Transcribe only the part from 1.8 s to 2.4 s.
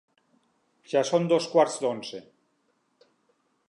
d'onze.